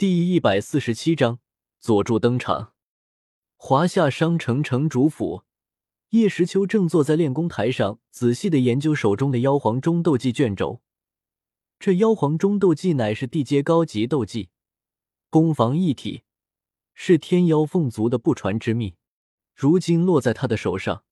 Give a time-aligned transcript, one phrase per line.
[0.00, 1.40] 第一百四十七章
[1.78, 2.72] 佐助登场。
[3.58, 5.44] 华夏商城城主府，
[6.08, 10.80] 叶时秋正坐在练功台上，仔细的研究手中的妖皇中斗技卷轴。
[11.78, 14.48] 这妖皇中斗技乃是地阶高级斗技，
[15.28, 16.22] 攻防一体，
[16.94, 18.96] 是天妖凤族的不传之秘。
[19.54, 21.04] 如今落在他的手上，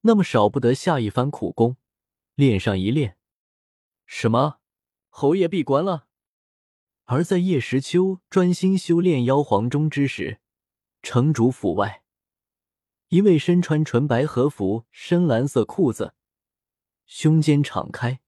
[0.00, 1.76] 那么少不得下一番苦功，
[2.34, 3.16] 练上一练。
[4.06, 4.56] 什么？
[5.08, 6.08] 侯爷闭关了？
[7.06, 10.40] 而在叶时秋专心修炼妖皇钟之时，
[11.02, 12.02] 城主府外，
[13.08, 16.14] 一位身穿纯白和服、深蓝色裤子、
[17.04, 18.20] 胸肩敞开，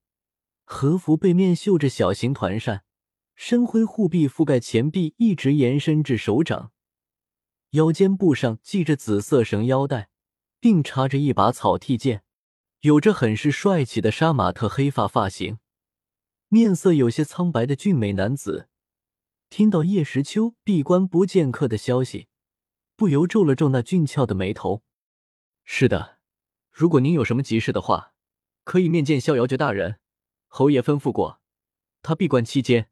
[0.65, 2.85] 和服背面绣着小型团扇，
[3.35, 6.71] 深灰护臂覆盖前臂，一直延伸至手掌，
[7.71, 10.11] 腰间部上系着紫色绳腰带，
[10.61, 12.23] 并插着一把草剃剑，
[12.81, 15.59] 有着很是帅气的杀马特黑发发型。
[16.57, 18.71] 面色有些苍白的俊美男子，
[19.51, 22.29] 听到叶时秋闭关不见客的消息，
[22.97, 24.83] 不由皱了皱那俊俏的眉头。
[25.65, 26.17] 是的，
[26.73, 28.15] 如果您有什么急事的话，
[28.65, 29.99] 可以面见逍遥绝大人。
[30.47, 31.43] 侯爷吩咐过，
[32.01, 32.89] 他闭关期间，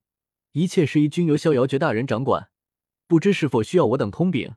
[0.52, 2.50] 一切事宜均由逍遥绝大人掌管。
[3.06, 4.56] 不知是否需要我等通禀？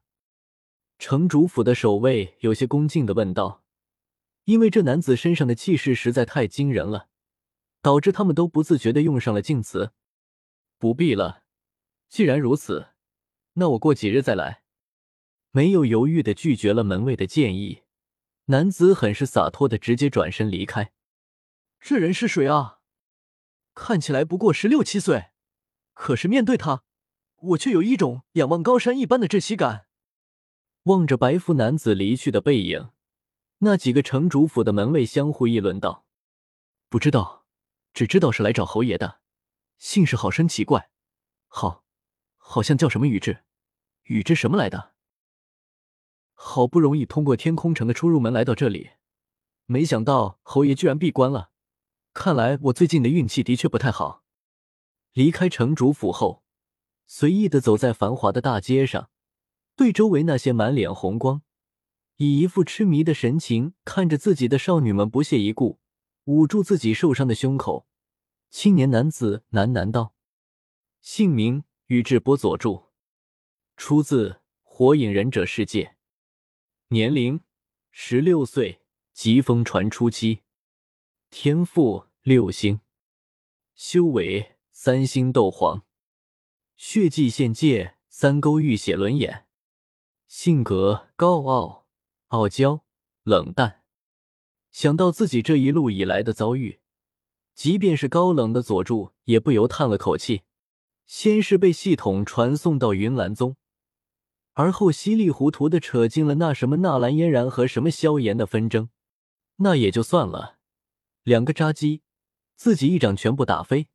[0.99, 3.63] 城主府的守卫有些恭敬的问道，
[4.43, 7.07] 因为这男子身上的气势实在太惊人了。
[7.81, 9.93] 导致他们都不自觉的用上了敬词。
[10.77, 11.43] 不必了，
[12.07, 12.89] 既然如此，
[13.53, 14.63] 那我过几日再来。
[15.51, 17.83] 没有犹豫的拒绝了门卫的建议，
[18.45, 20.91] 男子很是洒脱的直接转身离开。
[21.79, 22.79] 这人是谁啊？
[23.73, 25.31] 看起来不过十六七岁，
[25.93, 26.83] 可是面对他，
[27.37, 29.87] 我却有一种仰望高山一般的窒息感。
[30.83, 32.91] 望着白服男子离去的背影，
[33.59, 36.05] 那几个城主府的门卫相互议论道
[36.89, 37.36] ：“不知道。”
[37.97, 39.21] 只知道是来找侯爷的，
[39.79, 40.91] 姓氏好生奇怪，
[41.47, 41.83] 好，
[42.37, 43.43] 好像叫什么宇智，
[44.03, 44.93] 宇智什么来的。
[46.35, 48.91] 好不容易通过天空城的出入门来到这里，
[49.65, 51.49] 没想到侯爷居然闭关了，
[52.13, 54.23] 看来我最近的运气的确不太好。
[55.13, 56.43] 离开城主府后，
[57.07, 59.09] 随意的走在繁华的大街上，
[59.75, 61.41] 对周围那些满脸红光、
[62.17, 65.79] 以一副痴迷的神情看着自己的少女们不屑一顾。
[66.27, 67.87] 捂住自己受伤的胸口，
[68.49, 70.13] 青年男子喃喃道
[70.99, 72.87] ：“姓名：宇智波佐助，
[73.77, 75.95] 出自《火影忍者》世界，
[76.89, 77.39] 年龄：
[77.91, 78.81] 十六岁，
[79.13, 80.43] 疾风传初期，
[81.29, 82.81] 天赋六星，
[83.73, 85.85] 修为三星斗皇，
[86.75, 89.47] 血迹限界三勾玉血轮眼，
[90.27, 91.87] 性格高傲、
[92.27, 92.83] 傲娇、
[93.23, 93.83] 冷淡。”
[94.77, 96.79] 想到自己这一路以来的遭遇，
[97.55, 100.43] 即便是高冷的佐助也不由叹了口气。
[101.07, 103.55] 先是被系统传送到云岚宗，
[104.53, 108.89] 而后稀里糊涂的扯进了那什么纳兰嫣然和什么萧炎的纷争，
[109.55, 110.57] 那也就算了，
[111.23, 112.03] 两个扎基，
[112.55, 113.87] 自己一掌全部打飞。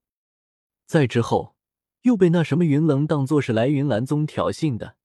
[0.87, 1.55] 再之后，
[2.01, 4.97] 又被那什么云棱当作是来云岚宗挑衅的，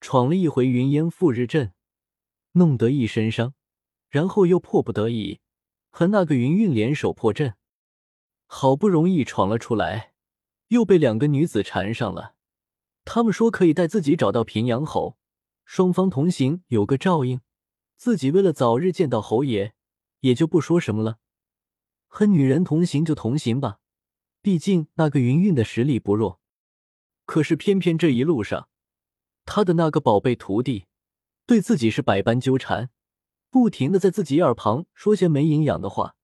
[0.00, 1.72] 闯了一回云烟赴日阵，
[2.52, 3.54] 弄得一身伤。
[4.12, 5.40] 然后又迫不得已
[5.90, 7.54] 和那个云韵联手破阵，
[8.46, 10.12] 好不容易闯了出来，
[10.68, 12.34] 又被两个女子缠上了。
[13.06, 15.16] 他们说可以带自己找到平阳侯，
[15.64, 17.40] 双方同行有个照应。
[17.96, 19.72] 自己为了早日见到侯爷，
[20.20, 21.18] 也就不说什么了。
[22.06, 23.78] 和女人同行就同行吧，
[24.42, 26.38] 毕竟那个云韵的实力不弱。
[27.24, 28.68] 可是偏偏这一路上，
[29.46, 30.84] 他的那个宝贝徒弟
[31.46, 32.90] 对自己是百般纠缠。
[33.52, 36.16] 不停的在自己耳旁说些没营养的话，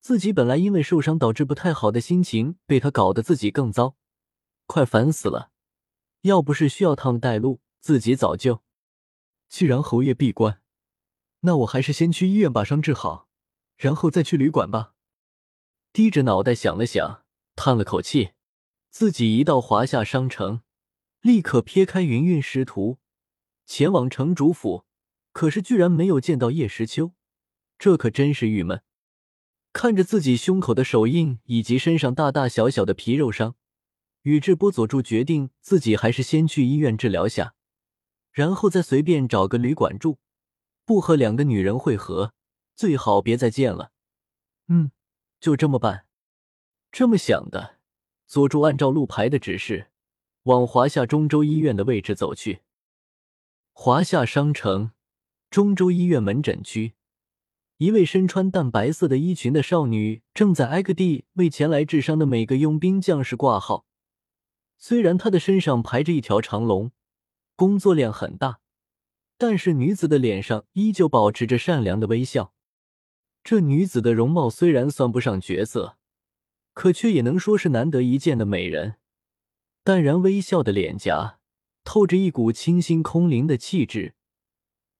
[0.00, 3.94] 自己本来因为受伤导致不太好的心情被他搞得自己更糟，
[4.66, 5.52] 快烦死了。
[6.22, 8.64] 要不是需要他们带路，自己早就……
[9.48, 10.60] 既然侯爷闭关，
[11.42, 13.28] 那我还是先去医院把伤治好，
[13.76, 14.94] 然后再去旅馆吧。
[15.92, 17.22] 低着脑袋想了想，
[17.54, 18.32] 叹了口气，
[18.90, 20.62] 自己一到华夏商城，
[21.20, 22.98] 立刻撇开云韵师徒，
[23.66, 24.85] 前往城主府。
[25.36, 27.12] 可是居然没有见到叶时秋，
[27.78, 28.80] 这可真是郁闷。
[29.74, 33.54] 看着自己胸口的手印以及身上大大小小的皮肉伤，
[34.22, 37.52] 宇智波佐助决定自己还是先去医院治疗下，
[38.32, 40.16] 然后再随便找个旅馆住，
[40.86, 42.32] 不和两个女人会合，
[42.74, 43.92] 最好别再见了。
[44.68, 44.90] 嗯，
[45.38, 46.06] 就这么办。
[46.90, 47.76] 这么想的，
[48.26, 49.90] 佐助按照路牌的指示，
[50.44, 52.62] 往华夏中州医院的位置走去。
[53.74, 54.92] 华夏商城。
[55.50, 56.94] 中州医院门诊区，
[57.78, 63.86] 一位身穿淡白色的衣裙的少女正在挨个地为前来治伤的每个佣兵将士挂号。
[64.76, 66.90] 虽然她的身上排着一条长龙，
[67.54, 68.58] 工作量很大，
[69.38, 72.52] 但是女子的脸上依旧保持着善良的微笑。
[73.42, 75.96] 这女子的容貌虽然算不上绝色，
[76.74, 78.96] 可却也能说是难得一见的美人。
[79.84, 81.38] 淡然微笑的脸颊，
[81.84, 84.15] 透着一股清新空灵的气质。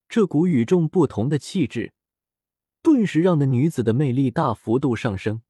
[0.08, 1.92] 这股与众不同的气质，
[2.82, 5.42] 顿时让那女子的魅力大幅度上升。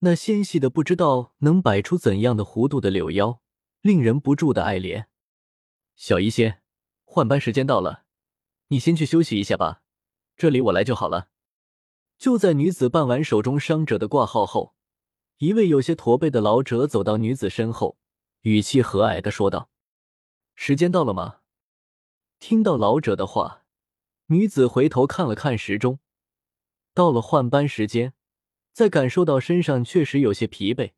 [0.00, 3.40] 那纤细的不知道能摆出怎样的弧度的柳腰，
[3.80, 5.06] 令人不住的爱怜。
[5.96, 6.62] 小医仙，
[7.04, 8.04] 换班时间到了，
[8.68, 9.82] 你先去休息一下吧，
[10.36, 11.30] 这里我来就好了。
[12.16, 14.76] 就在女子办完手中伤者的挂号后，
[15.38, 17.98] 一位有些驼背的老者走到女子身后，
[18.42, 19.70] 语气和蔼的说道
[20.54, 21.40] ：“时间到了吗？”
[22.38, 23.64] 听到老者的话，
[24.28, 26.00] 女子回头看了看时钟，
[26.94, 28.14] 到了换班时间。
[28.72, 30.92] 再感受到身上确实有些疲惫，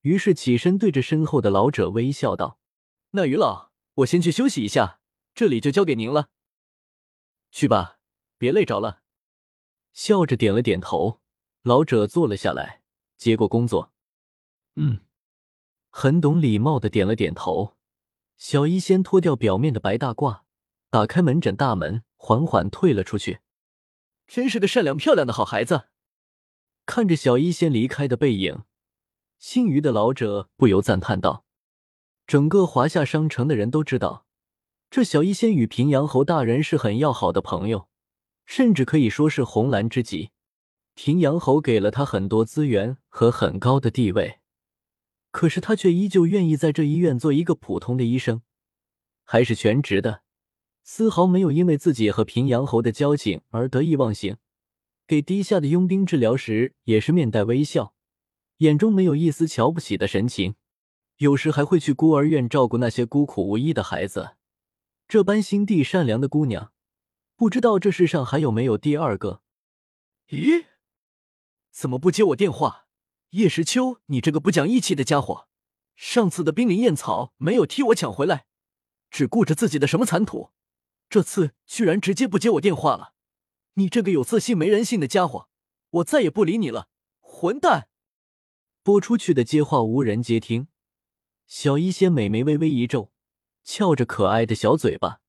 [0.00, 2.58] 于是起身对着身后的老者微笑道
[3.12, 5.00] ：“那于老，我先去休息一下，
[5.34, 6.30] 这里就交给您了。
[7.50, 7.98] 去吧，
[8.38, 9.02] 别累着了。”
[9.92, 11.20] 笑着点了点头，
[11.60, 12.80] 老者坐了下来，
[13.18, 13.92] 接过工作。
[14.76, 15.00] 嗯，
[15.90, 17.76] 很懂礼貌的点了点头。
[18.38, 20.40] 小医仙脱掉表面的白大褂，
[20.88, 23.40] 打开门诊大门，缓缓退了出去。
[24.26, 25.88] 真是个善良漂亮的好孩子。
[26.86, 28.62] 看着小医仙离开的背影，
[29.38, 31.44] 姓于的老者不由赞叹道
[32.26, 34.24] ：“整个华夏商城的人都知道，
[34.90, 37.88] 这小医仙与平阳侯大人是很要好的朋友，
[38.46, 40.30] 甚至可以说是红蓝知己。
[40.94, 44.40] 平阳侯给了他很多资源和很高的地位，
[45.30, 48.40] 可是他却依旧愿意在这医院做一个普通的医生，
[49.24, 50.22] 还是全职的，
[50.84, 54.36] 丝毫没有因为自己和平阳侯的交情而得意忘形。”
[55.06, 57.94] 给低下的佣兵治疗时，也是面带微笑，
[58.58, 60.54] 眼中没有一丝瞧不起的神情。
[61.18, 64.36] 有时还会去孤儿院照顾那些孤苦无依的孩子。
[65.06, 66.72] 这般心地善良的姑娘，
[67.36, 69.42] 不知道这世上还有没有第二个？
[70.28, 70.64] 咦，
[71.70, 72.86] 怎么不接我电话？
[73.30, 75.48] 叶时秋，你这个不讲义气的家伙！
[75.94, 78.46] 上次的冰灵燕草没有替我抢回来，
[79.10, 80.50] 只顾着自己的什么残土，
[81.14, 83.14] 这次居然直接不接我电话了。
[83.74, 85.48] 你这个有自信没人性的家伙，
[85.90, 86.88] 我再也不理你了，
[87.20, 87.86] 混蛋！
[88.82, 90.66] 拨出去的接话无人接听，
[91.46, 93.12] 小医仙美眉微微一皱，
[93.62, 95.20] 翘着可爱的小嘴巴，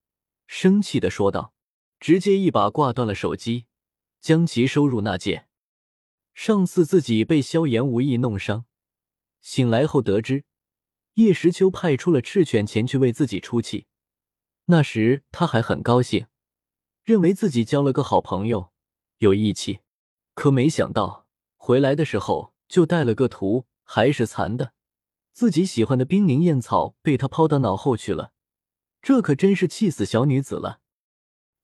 [0.47, 1.53] 生气的说道，
[1.99, 3.67] 直接一把挂断了手机，
[4.19, 5.45] 将其收入纳戒。
[6.33, 8.65] 上次自己被萧炎无意弄伤，
[9.39, 10.45] 醒来后得知
[11.13, 13.85] 叶时秋派出了赤犬前去为自己出气，
[14.65, 16.27] 那时他还很高兴。
[17.03, 18.71] 认为自己交了个好朋友，
[19.19, 19.81] 有义气，
[20.33, 24.73] 可没想到回来的时候就带了个图，还是残的。
[25.31, 28.31] 自己喜欢的冰灵燕草被他抛到脑后去了，
[29.03, 30.79] 这可真是气死小女子了。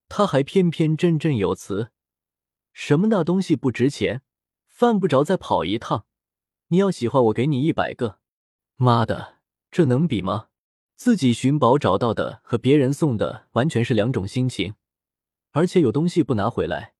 [0.07, 1.89] 他还偏偏振振有词，
[2.71, 4.21] 什么那东西不值钱，
[4.67, 6.05] 犯不着再跑一趟。
[6.67, 8.19] 你要喜欢，我给你一百个。
[8.75, 9.39] 妈的，
[9.71, 10.49] 这能比吗？
[11.03, 14.75] 自己寻宝找到的和别人送的完全是两种心情。
[15.49, 16.93] 而且有东西不拿回来，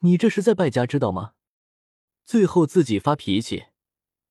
[0.00, 1.32] 你这是在败家，知道吗？
[2.26, 3.68] 最后自己发脾气，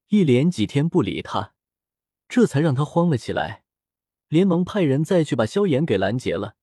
[0.10, 1.56] 一连几天不理他，
[2.28, 3.64] 这才让他慌了起来，
[4.28, 6.56] 连忙派人再去把萧炎给拦截了，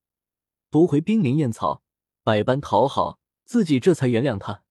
[0.70, 1.82] 夺回冰灵燕草，
[2.22, 4.62] 百般讨好，自己这才原谅他。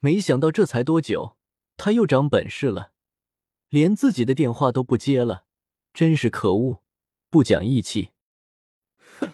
[0.00, 1.38] 没想到这才多久，
[1.78, 2.92] 他又长本事了，
[3.70, 5.46] 连自己的电话都不接了，
[5.94, 6.82] 真是可恶，
[7.34, 8.12] 不讲义气。
[9.18, 9.32] 哼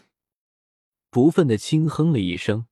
[1.10, 2.64] 不忿的轻哼了一声，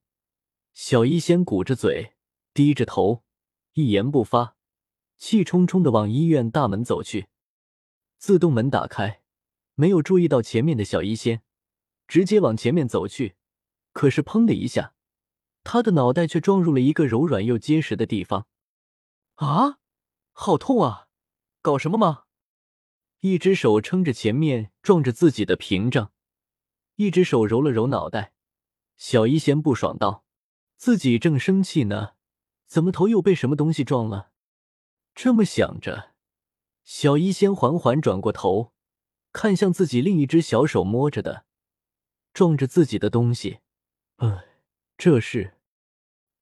[0.73, 2.15] 小医仙鼓着嘴，
[2.51, 3.23] 低着头，
[3.73, 4.55] 一言不发，
[5.19, 7.27] 气冲冲的往医院大门走去。
[8.17, 9.21] 自动门打开，
[9.75, 11.43] 没有注意到前面的小医仙，
[12.07, 13.35] 直接往前面走去。
[13.93, 14.95] 可是砰的一下，
[15.63, 18.47] 他的脑袋却撞入了一个柔软又结实的地方。
[19.35, 19.77] 啊，
[20.31, 21.07] 好痛啊！
[21.61, 22.23] 搞什么吗？
[23.21, 26.11] 一只手撑着前面撞着自己的屏障。
[26.95, 28.33] 一只手揉了揉脑袋，
[28.97, 30.25] 小医仙不爽道
[30.75, 32.15] ：“自己正生气呢，
[32.67, 34.31] 怎么头又被什么东西撞了？”
[35.15, 36.11] 这么想着，
[36.83, 38.73] 小医仙缓缓转过头，
[39.31, 41.45] 看向自己另一只小手摸着的
[42.33, 43.59] 撞着自己的东西。
[44.17, 44.43] 呃，
[44.97, 45.55] 这是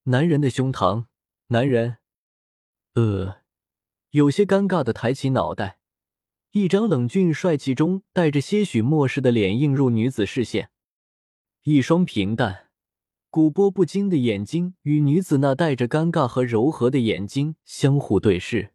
[0.04, 1.06] 男人的胸膛。
[1.50, 2.00] 男人，
[2.96, 3.42] 呃，
[4.10, 5.80] 有些尴尬的抬起脑袋。
[6.60, 10.72] 一张冷峻帅气中带着些许漠视的脸映入女子视线，
[11.62, 12.70] 一双平淡、
[13.30, 18.72] 古波不惊的眼睛与女子那带着尴尬和柔和的眼睛相互对视。